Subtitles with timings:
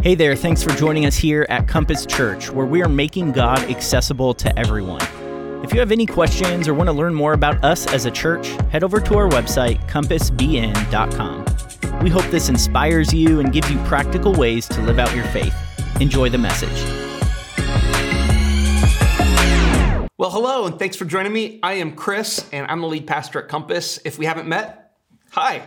[0.00, 3.58] Hey there, thanks for joining us here at Compass Church, where we are making God
[3.64, 5.02] accessible to everyone.
[5.64, 8.46] If you have any questions or want to learn more about us as a church,
[8.70, 11.44] head over to our website, compassbn.com.
[12.00, 15.52] We hope this inspires you and gives you practical ways to live out your faith.
[16.00, 16.80] Enjoy the message.
[20.16, 21.58] Well, hello, and thanks for joining me.
[21.60, 23.98] I am Chris, and I'm the lead pastor at Compass.
[24.04, 24.92] If we haven't met,
[25.32, 25.66] hi.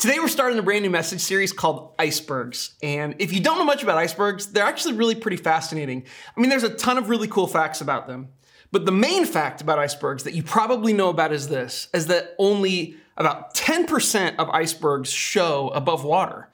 [0.00, 2.72] Today, we're starting a brand new message series called Icebergs.
[2.82, 6.06] And if you don't know much about icebergs, they're actually really pretty fascinating.
[6.34, 8.30] I mean, there's a ton of really cool facts about them.
[8.72, 12.34] But the main fact about icebergs that you probably know about is this is that
[12.38, 16.48] only about 10% of icebergs show above water.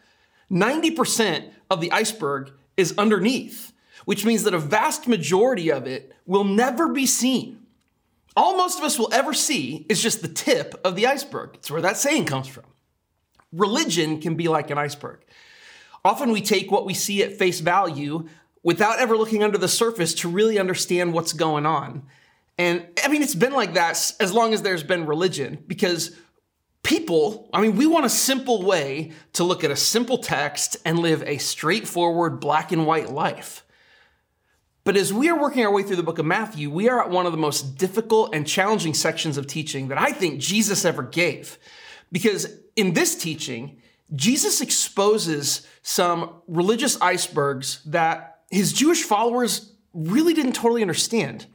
[0.51, 3.73] 90% of the iceberg is underneath,
[4.07, 7.65] which means that a vast majority of it will never be seen.
[8.35, 11.51] All most of us will ever see is just the tip of the iceberg.
[11.55, 12.65] It's where that saying comes from.
[13.53, 15.21] Religion can be like an iceberg.
[16.05, 18.29] Often we take what we see at face value
[18.63, 22.05] without ever looking under the surface to really understand what's going on.
[22.59, 26.17] And I mean, it's been like that as long as there's been religion because
[26.83, 31.01] people, I mean, we want a simple way to look at a simple text and
[31.01, 33.65] live a straightforward black and white life.
[34.85, 37.11] But as we are working our way through the book of Matthew, we are at
[37.11, 41.03] one of the most difficult and challenging sections of teaching that I think Jesus ever
[41.03, 41.59] gave.
[42.13, 43.81] Because in this teaching,
[44.15, 51.47] Jesus exposes some religious icebergs that his Jewish followers really didn't totally understand.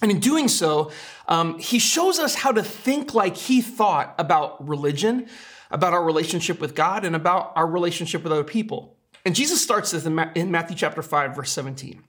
[0.00, 0.90] And in doing so,
[1.28, 5.28] um, he shows us how to think like he thought about religion,
[5.70, 8.96] about our relationship with God, and about our relationship with other people.
[9.24, 12.02] And Jesus starts this in Matthew chapter 5, verse 17.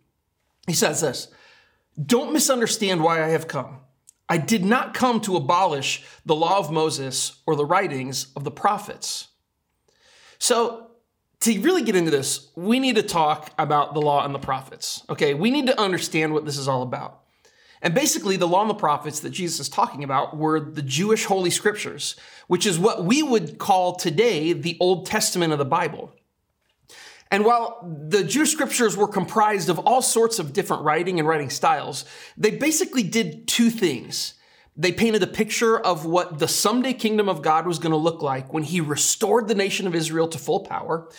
[0.65, 1.27] He says this
[2.03, 3.79] Don't misunderstand why I have come.
[4.29, 8.51] I did not come to abolish the law of Moses or the writings of the
[8.51, 9.27] prophets.
[10.39, 10.87] So,
[11.41, 15.03] to really get into this, we need to talk about the law and the prophets.
[15.09, 17.19] Okay, we need to understand what this is all about.
[17.81, 21.25] And basically, the law and the prophets that Jesus is talking about were the Jewish
[21.25, 22.15] holy scriptures,
[22.47, 26.13] which is what we would call today the Old Testament of the Bible.
[27.33, 31.49] And while the Jewish scriptures were comprised of all sorts of different writing and writing
[31.49, 32.05] styles,
[32.37, 34.35] they basically did two things.
[34.77, 38.21] They painted a picture of what the someday kingdom of God was going to look
[38.21, 41.09] like when he restored the nation of Israel to full power.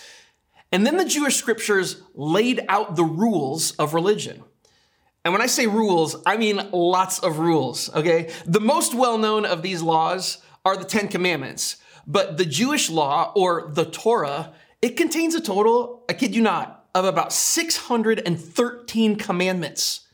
[0.71, 4.45] And then the Jewish scriptures laid out the rules of religion.
[5.25, 8.31] And when I say rules, I mean lots of rules, okay?
[8.47, 11.79] The most well known of these laws are the Ten Commandments.
[12.07, 14.53] But the Jewish law, or the Torah,
[14.85, 20.07] it contains a total, I kid you not, of about 613 commandments.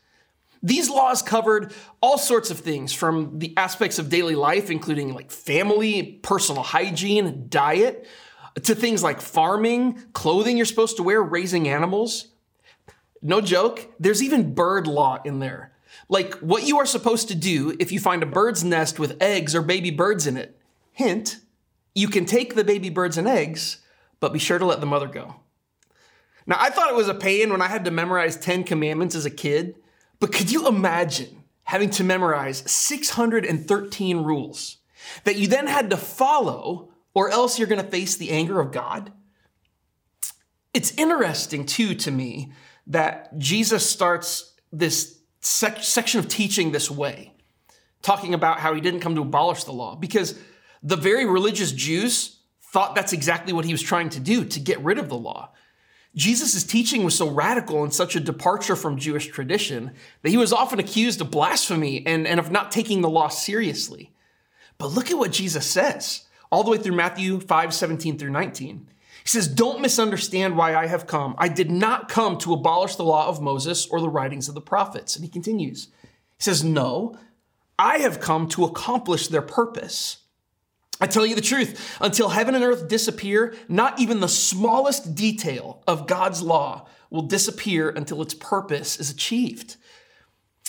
[0.63, 5.29] These laws covered all sorts of things from the aspects of daily life, including like
[5.29, 8.07] family, personal hygiene, diet,
[8.63, 12.27] to things like farming, clothing you're supposed to wear, raising animals.
[13.21, 15.73] No joke, there's even bird law in there.
[16.07, 19.53] Like what you are supposed to do if you find a bird's nest with eggs
[19.53, 20.57] or baby birds in it.
[20.93, 21.41] Hint,
[21.93, 23.81] you can take the baby birds and eggs
[24.21, 25.35] but be sure to let the mother go.
[26.47, 29.25] Now, I thought it was a pain when I had to memorize 10 commandments as
[29.25, 29.75] a kid,
[30.19, 34.77] but could you imagine having to memorize 613 rules
[35.25, 38.71] that you then had to follow, or else you're going to face the anger of
[38.71, 39.11] God?
[40.73, 42.53] It's interesting, too, to me,
[42.87, 47.33] that Jesus starts this sec- section of teaching this way,
[48.01, 50.39] talking about how he didn't come to abolish the law, because
[50.81, 52.40] the very religious Jews
[52.71, 55.51] thought that's exactly what he was trying to do to get rid of the law.
[56.15, 60.51] Jesus' teaching was so radical and such a departure from Jewish tradition that he was
[60.51, 64.11] often accused of blasphemy and, and of not taking the law seriously.
[64.77, 68.87] But look at what Jesus says all the way through Matthew 5 17 through 19.
[69.23, 71.35] He says, Don't misunderstand why I have come.
[71.37, 74.61] I did not come to abolish the law of Moses or the writings of the
[74.61, 75.15] prophets.
[75.15, 75.89] And he continues.
[76.37, 77.17] He says, No,
[77.77, 80.20] I have come to accomplish their purpose.
[81.01, 85.83] I tell you the truth, until heaven and earth disappear, not even the smallest detail
[85.87, 89.77] of God's law will disappear until its purpose is achieved.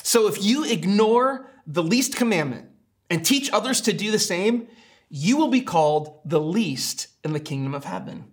[0.02, 2.66] So if you ignore the least commandment
[3.10, 4.68] and teach others to do the same,
[5.10, 8.24] you will be called the least in the kingdom of heaven.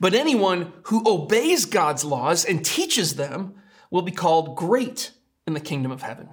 [0.00, 3.54] But anyone who obeys God's laws and teaches them
[3.92, 5.12] will be called great
[5.46, 6.30] in the kingdom of heaven.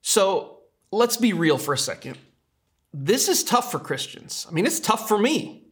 [0.00, 2.16] So let's be real for a second
[2.92, 4.46] this is tough for Christians.
[4.48, 5.64] I mean, it's tough for me.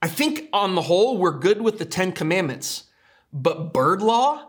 [0.00, 2.84] I think on the whole, we're good with the Ten Commandments,
[3.32, 4.48] but bird law,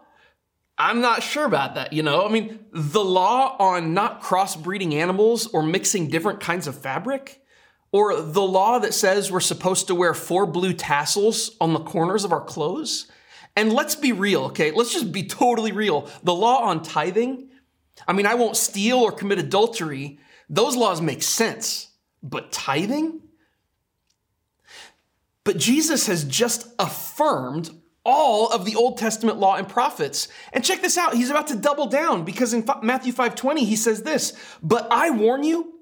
[0.77, 2.25] I'm not sure about that, you know?
[2.25, 7.43] I mean, the law on not crossbreeding animals or mixing different kinds of fabric,
[7.93, 12.25] Or the law that says we're supposed to wear four blue tassels on the corners
[12.25, 13.07] of our clothes?
[13.55, 14.71] And let's be real, okay?
[14.71, 16.09] Let's just be totally real.
[16.23, 17.49] The law on tithing,
[18.07, 20.17] I mean, I won't steal or commit adultery.
[20.49, 21.89] Those laws make sense.
[22.21, 23.21] But tithing?
[25.43, 27.71] But Jesus has just affirmed
[28.05, 30.27] all of the Old Testament law and prophets.
[30.51, 34.03] And check this out, he's about to double down because in Matthew 5:20 he says
[34.03, 35.73] this, "But I warn you,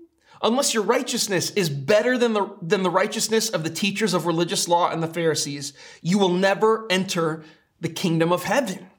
[0.42, 4.68] unless your righteousness is better than the than the righteousness of the teachers of religious
[4.68, 7.44] law and the Pharisees, you will never enter
[7.80, 8.90] the kingdom of heaven."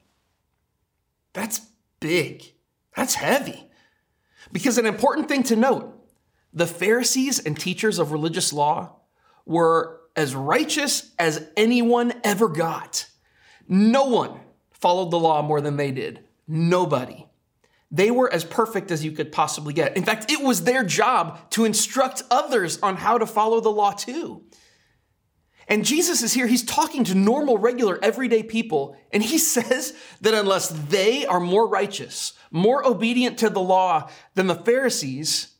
[1.33, 1.61] That's
[1.99, 2.53] big.
[2.95, 3.69] That's heavy.
[4.53, 5.99] Because an important thing to note,
[6.53, 8.99] the Pharisees and teachers of religious law
[9.45, 13.07] were as righteous as anyone ever got.
[13.67, 14.39] No one
[14.71, 16.23] followed the law more than they did.
[16.47, 17.27] Nobody.
[17.89, 19.97] They were as perfect as you could possibly get.
[19.97, 23.91] In fact, it was their job to instruct others on how to follow the law
[23.91, 24.43] too.
[25.67, 30.33] And Jesus is here, he's talking to normal, regular, everyday people, and he says that
[30.33, 35.55] unless they are more righteous, more obedient to the law than the Pharisees,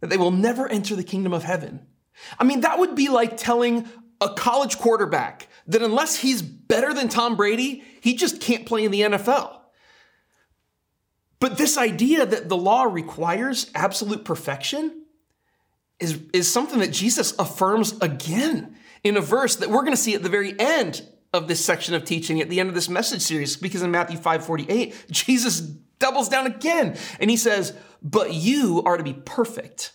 [0.00, 1.86] that they will never enter the kingdom of heaven.
[2.38, 3.88] I mean, that would be like telling
[4.20, 8.90] a college quarterback that unless he's better than Tom Brady, he just can't play in
[8.90, 9.60] the NFL.
[11.38, 15.05] But this idea that the law requires absolute perfection
[15.98, 20.14] is, is something that Jesus affirms again in a verse that we're going to see
[20.14, 23.22] at the very end of this section of teaching at the end of this message
[23.22, 28.96] series because in Matthew 5:48 Jesus doubles down again and he says, "But you are
[28.96, 29.92] to be perfect,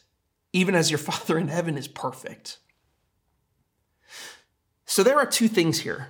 [0.53, 2.59] even as your Father in heaven is perfect."
[4.85, 6.09] So there are two things here.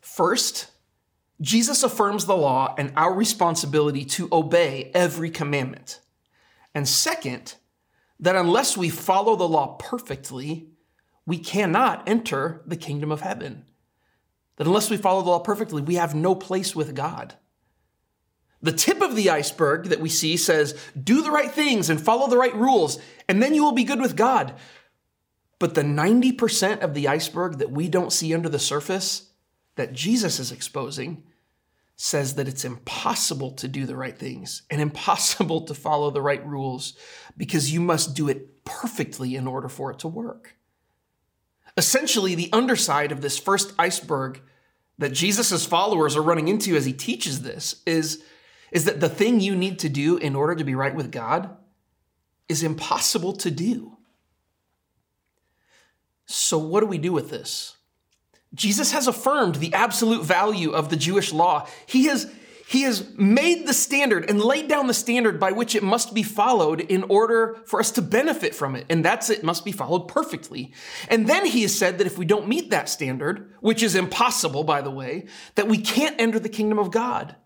[0.00, 0.70] First,
[1.40, 6.00] Jesus affirms the law and our responsibility to obey every commandment.
[6.74, 7.54] And second,
[8.20, 10.70] that unless we follow the law perfectly,
[11.26, 13.64] we cannot enter the kingdom of heaven.
[14.56, 17.34] That unless we follow the law perfectly, we have no place with God.
[18.60, 22.28] The tip of the iceberg that we see says, do the right things and follow
[22.28, 22.98] the right rules,
[23.28, 24.54] and then you will be good with God.
[25.60, 29.30] But the 90% of the iceberg that we don't see under the surface,
[29.76, 31.22] that Jesus is exposing,
[32.00, 36.46] says that it's impossible to do the right things and impossible to follow the right
[36.46, 36.96] rules
[37.36, 40.54] because you must do it perfectly in order for it to work.
[41.76, 44.40] Essentially, the underside of this first iceberg
[44.98, 48.22] that Jesus' followers are running into as he teaches this is,
[48.70, 51.56] is that the thing you need to do in order to be right with God
[52.48, 53.96] is impossible to do.
[56.26, 57.77] So, what do we do with this?
[58.54, 61.66] Jesus has affirmed the absolute value of the Jewish law.
[61.86, 62.32] He has,
[62.66, 66.22] he has made the standard and laid down the standard by which it must be
[66.22, 68.86] followed in order for us to benefit from it.
[68.88, 70.72] And that's it must be followed perfectly.
[71.08, 74.64] And then he has said that if we don't meet that standard, which is impossible,
[74.64, 77.36] by the way, that we can't enter the kingdom of God.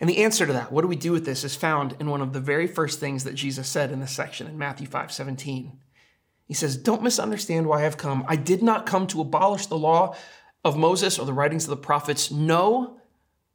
[0.00, 2.20] And the answer to that, what do we do with this, is found in one
[2.20, 5.78] of the very first things that Jesus said in this section in Matthew 5 17.
[6.46, 8.24] He says, Don't misunderstand why I've come.
[8.28, 10.14] I did not come to abolish the law
[10.64, 12.30] of Moses or the writings of the prophets.
[12.30, 12.98] No,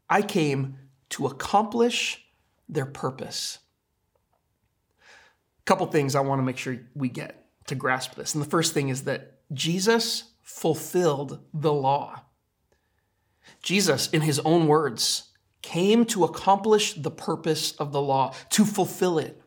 [0.09, 0.77] I came
[1.09, 2.25] to accomplish
[2.67, 3.59] their purpose.
[5.59, 8.33] A couple things I want to make sure we get to grasp this.
[8.33, 12.21] And the first thing is that Jesus fulfilled the law.
[13.61, 15.29] Jesus, in his own words,
[15.61, 19.40] came to accomplish the purpose of the law, to fulfill it.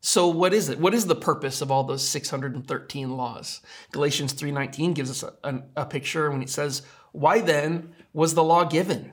[0.00, 0.78] So what is it?
[0.78, 3.60] What is the purpose of all those 613 laws?
[3.92, 8.64] Galatians 3:19 gives us a, a, picture when it says, "Why then was the law
[8.64, 9.12] given?"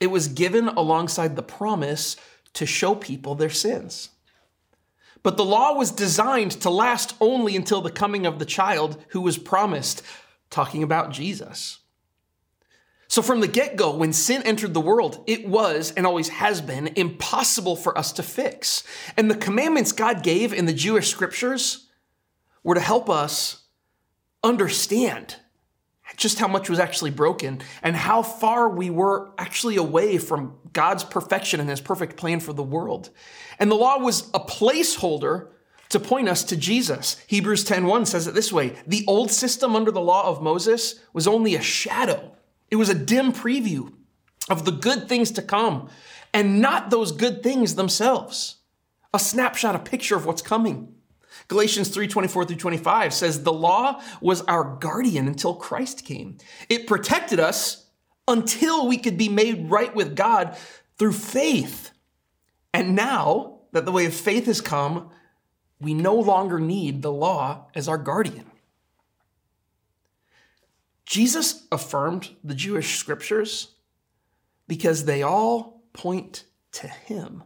[0.00, 2.16] It was given alongside the promise
[2.54, 4.10] to show people their sins.
[5.22, 9.20] But the law was designed to last only until the coming of the child who
[9.20, 10.02] was promised,
[10.48, 11.79] talking about Jesus.
[13.10, 16.60] So, from the get go, when sin entered the world, it was and always has
[16.60, 18.84] been impossible for us to fix.
[19.16, 21.88] And the commandments God gave in the Jewish scriptures
[22.62, 23.64] were to help us
[24.44, 25.34] understand
[26.16, 31.02] just how much was actually broken and how far we were actually away from God's
[31.02, 33.10] perfection and his perfect plan for the world.
[33.58, 35.48] And the law was a placeholder
[35.88, 37.16] to point us to Jesus.
[37.26, 41.26] Hebrews 10:1 says it this way, the old system under the law of Moses was
[41.26, 42.36] only a shadow
[42.70, 43.92] it was a dim preview
[44.48, 45.88] of the good things to come
[46.32, 48.56] and not those good things themselves.
[49.12, 50.94] A snapshot, a picture of what's coming.
[51.48, 56.38] Galatians 3 24 through 25 says, The law was our guardian until Christ came.
[56.68, 57.86] It protected us
[58.28, 60.56] until we could be made right with God
[60.98, 61.90] through faith.
[62.72, 65.10] And now that the way of faith has come,
[65.80, 68.49] we no longer need the law as our guardian.
[71.10, 73.72] Jesus affirmed the Jewish scriptures
[74.68, 77.42] because they all point to him.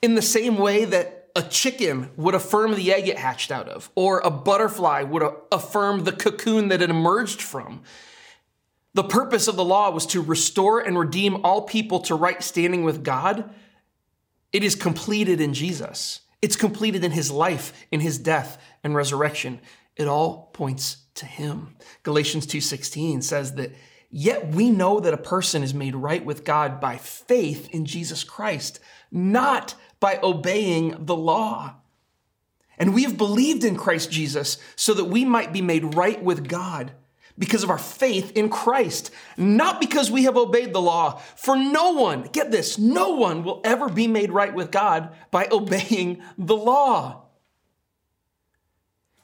[0.00, 3.90] In the same way that a chicken would affirm the egg it hatched out of,
[3.94, 7.82] or a butterfly would affirm the cocoon that it emerged from.
[8.94, 12.84] The purpose of the law was to restore and redeem all people to right standing
[12.84, 13.52] with God.
[14.50, 16.22] It is completed in Jesus.
[16.40, 19.60] It's completed in his life, in his death and resurrection.
[19.94, 21.76] It all points to him.
[22.02, 23.74] Galatians 2:16 says that
[24.10, 28.24] yet we know that a person is made right with God by faith in Jesus
[28.24, 28.80] Christ,
[29.10, 31.74] not by obeying the law.
[32.78, 36.48] And we have believed in Christ Jesus so that we might be made right with
[36.48, 36.92] God
[37.38, 41.20] because of our faith in Christ, not because we have obeyed the law.
[41.36, 45.48] For no one, get this, no one will ever be made right with God by
[45.52, 47.23] obeying the law.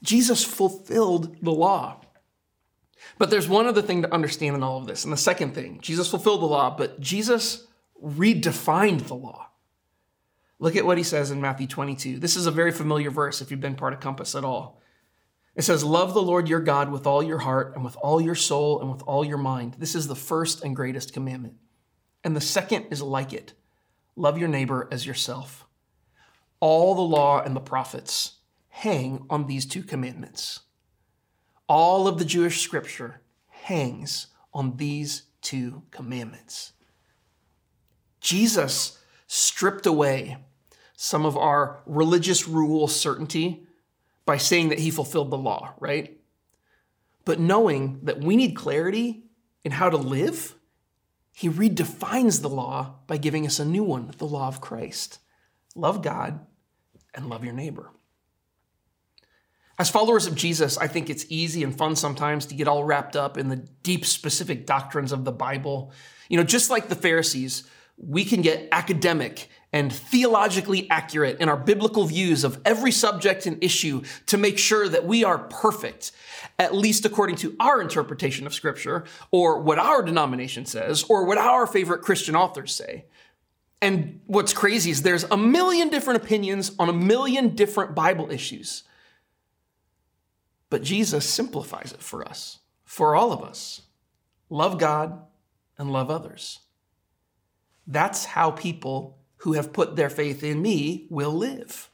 [0.03, 2.01] Jesus fulfilled the law.
[3.17, 5.03] But there's one other thing to understand in all of this.
[5.03, 7.67] And the second thing, Jesus fulfilled the law, but Jesus
[8.03, 9.47] redefined the law.
[10.59, 12.19] Look at what he says in Matthew 22.
[12.19, 14.79] This is a very familiar verse if you've been part of Compass at all.
[15.55, 18.35] It says, Love the Lord your God with all your heart and with all your
[18.35, 19.75] soul and with all your mind.
[19.79, 21.55] This is the first and greatest commandment.
[22.23, 23.53] And the second is like it
[24.15, 25.65] love your neighbor as yourself.
[26.59, 28.33] All the law and the prophets
[28.71, 30.61] hang on these two commandments.
[31.69, 36.73] All of the Jewish scripture hangs on these two commandments.
[38.19, 38.97] Jesus
[39.27, 40.37] stripped away
[40.95, 43.65] some of our religious rule certainty
[44.25, 46.19] by saying that he fulfilled the law, right?
[47.25, 49.23] But knowing that we need clarity
[49.63, 50.55] in how to live,
[51.33, 55.19] he redefines the law by giving us a new one, the law of Christ.
[55.75, 56.45] Love God
[57.13, 57.91] and love your neighbor.
[59.81, 63.15] As followers of Jesus, I think it's easy and fun sometimes to get all wrapped
[63.15, 65.91] up in the deep, specific doctrines of the Bible.
[66.29, 67.63] You know, just like the Pharisees,
[67.97, 73.57] we can get academic and theologically accurate in our biblical views of every subject and
[73.63, 76.11] issue to make sure that we are perfect,
[76.59, 81.39] at least according to our interpretation of Scripture, or what our denomination says, or what
[81.39, 83.05] our favorite Christian authors say.
[83.81, 88.83] And what's crazy is there's a million different opinions on a million different Bible issues.
[90.71, 93.81] But Jesus simplifies it for us, for all of us.
[94.49, 95.21] Love God
[95.77, 96.59] and love others.
[97.85, 101.89] That's how people who have put their faith in me will live.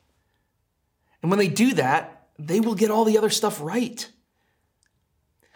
[1.24, 4.08] And when they do that, they will get all the other stuff right.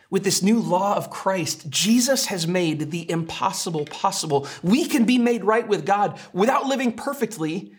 [0.10, 4.48] With this new law of Christ, Jesus has made the impossible possible.
[4.63, 7.74] We can be made right with God without living perfectly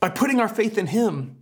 [0.00, 1.38] by putting our faith in Him.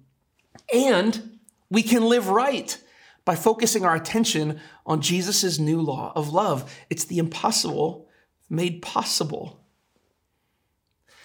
[0.72, 2.78] And we can live right
[3.24, 6.72] by focusing our attention on Jesus' new law of love.
[6.88, 8.08] It's the impossible
[8.48, 9.60] made possible.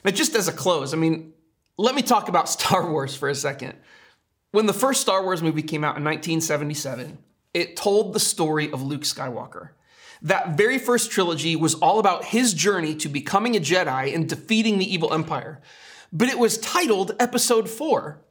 [0.04, 1.34] Now, just as a close, I mean,
[1.78, 3.74] let me talk about Star Wars for a second.
[4.52, 7.18] When the first Star Wars movie came out in 1977,
[7.54, 9.70] it told the story of Luke Skywalker.
[10.22, 14.78] That very first trilogy was all about his journey to becoming a Jedi and defeating
[14.78, 15.62] the evil empire.
[16.14, 18.22] But it was titled Episode 4.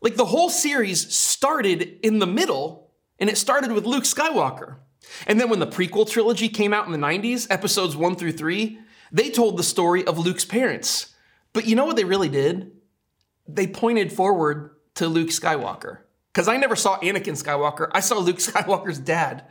[0.00, 2.87] Like the whole series started in the middle,
[3.18, 4.76] and it started with Luke Skywalker.
[5.26, 8.78] And then when the prequel trilogy came out in the 90s, episodes 1 through 3,
[9.10, 11.14] they told the story of Luke's parents.
[11.52, 12.72] But you know what they really did?
[13.46, 15.98] They pointed forward to Luke Skywalker.
[16.32, 19.44] Because I never saw Anakin Skywalker, I saw Luke Skywalker's dad.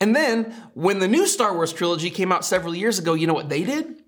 [0.00, 3.34] And then when the new Star Wars trilogy came out several years ago, you know
[3.34, 4.02] what they did?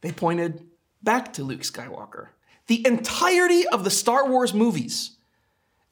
[0.00, 0.64] They pointed
[1.02, 2.28] back to Luke Skywalker.
[2.66, 5.16] The entirety of the Star Wars movies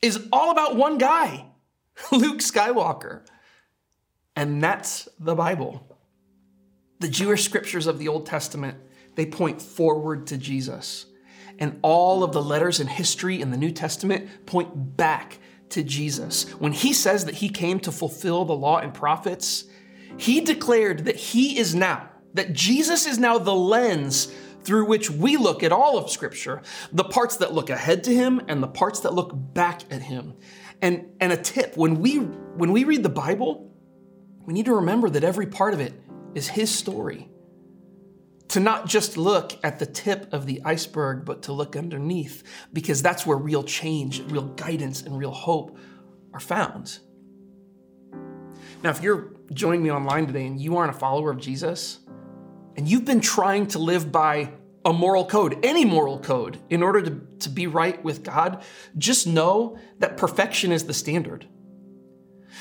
[0.03, 1.47] is all about one guy,
[2.13, 3.23] Luke Skywalker.
[4.37, 5.87] And that's the Bible.
[7.01, 8.79] The Jewish scriptures of the Old Testament,
[9.15, 11.07] they point forward to Jesus.
[11.59, 15.39] And all of the letters in history in the New Testament point back
[15.71, 16.51] to Jesus.
[16.59, 19.65] When he says that he came to fulfill the law and prophets,
[20.17, 24.33] he declared that he is now, that Jesus is now the lens
[24.63, 28.41] through which we look at all of Scripture, the parts that look ahead to him
[28.49, 30.35] and the parts that look back at him.
[30.85, 33.75] And, and a tip when we, when we read the Bible,
[34.45, 35.95] we need to remember that every part of it
[36.35, 37.31] is his story.
[38.49, 43.01] To not just look at the tip of the iceberg, but to look underneath, because
[43.01, 45.79] that's where real change, real guidance, and real hope
[46.35, 46.99] are found.
[48.83, 52.01] Now, if you're joining me online today and you aren't a follower of Jesus,
[52.77, 54.53] and you've been trying to live by
[54.85, 58.63] a moral code, any moral code, in order to, to be right with God,
[58.99, 61.47] just know that perfection is the standard.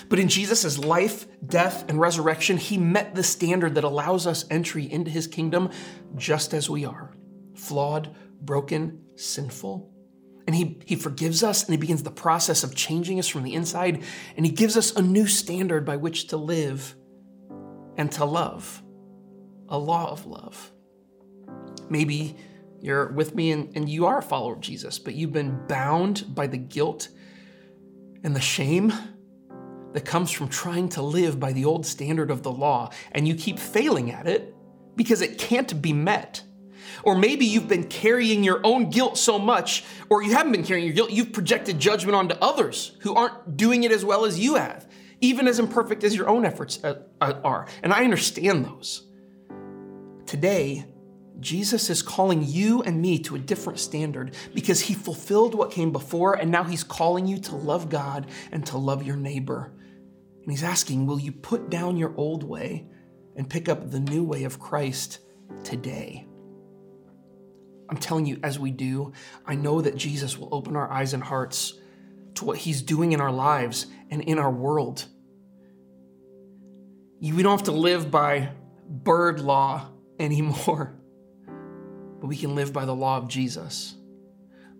[0.10, 4.90] But in Jesus' life, death, and resurrection, he met the standard that allows us entry
[4.92, 5.70] into his kingdom
[6.16, 7.16] just as we are
[7.56, 9.92] flawed, broken, sinful.
[10.46, 13.54] And he, he forgives us and he begins the process of changing us from the
[13.54, 14.04] inside.
[14.36, 16.96] And he gives us a new standard by which to live
[17.96, 18.82] and to love
[19.70, 20.72] a law of love.
[21.90, 22.36] Maybe
[22.82, 26.26] you're with me and, and you are a follower of Jesus, but you've been bound
[26.36, 27.10] by the guilt
[28.24, 28.92] and the shame
[29.94, 33.36] that comes from trying to live by the old standard of the law, and you
[33.36, 34.54] keep failing at it
[34.96, 36.44] because it can't be met.
[37.04, 40.86] Or maybe you've been carrying your own guilt so much, or you haven't been carrying
[40.86, 44.56] your guilt, you've projected judgment onto others who aren't doing it as well as you
[44.56, 44.90] have,
[45.22, 47.68] even as imperfect as your own efforts uh, uh, are.
[47.82, 49.08] And I understand those.
[50.26, 50.86] Today,
[51.40, 55.92] Jesus is calling you and me to a different standard because he fulfilled what came
[55.92, 59.74] before, and now he's calling you to love God and to love your neighbor.
[60.44, 62.88] And he's asking, Will you put down your old way
[63.36, 65.20] and pick up the new way of Christ
[65.64, 66.28] today?
[67.90, 69.14] I'm telling you, as we do,
[69.46, 71.74] I know that Jesus will open our eyes and hearts
[72.36, 75.06] to what he's doing in our lives and in our world.
[77.22, 78.52] We don't have to live by
[78.90, 81.00] bird law anymore,
[82.24, 83.96] but we can live by the law of Jesus,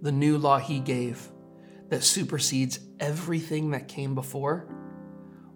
[0.02, 1.30] the new law he gave
[1.90, 4.66] that supersedes everything that came before,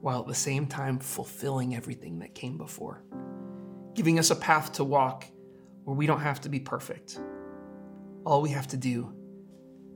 [0.02, 3.06] while at the same time fulfilling everything that came before,
[3.94, 5.28] giving us a path to walk
[5.86, 7.22] where we don't have to be perfect.
[8.26, 9.14] All we have to do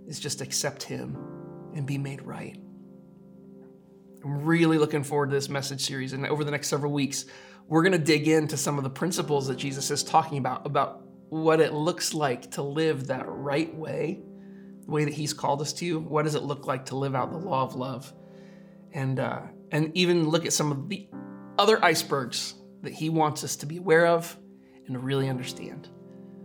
[0.07, 1.17] is just accept him
[1.75, 2.55] and be made right.
[4.23, 7.25] I'm really looking forward to this message series, and over the next several weeks,
[7.67, 11.00] we're going to dig into some of the principles that Jesus is talking about, about
[11.31, 14.19] what it looks like to live that right way,
[14.85, 15.97] the way that He's called us to.
[15.99, 18.13] What does it look like to live out the law of love?
[18.91, 21.07] And, uh, and even look at some of the
[21.57, 24.37] other icebergs that He wants us to be aware of
[24.87, 25.87] and really understand.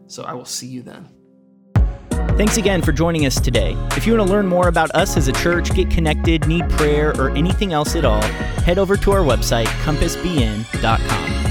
[0.07, 1.09] So I will see you then.
[2.37, 3.73] Thanks again for joining us today.
[3.97, 7.11] If you want to learn more about us as a church, get connected, need prayer,
[7.21, 8.23] or anything else at all,
[8.63, 11.46] head over to our website, compassbn.com.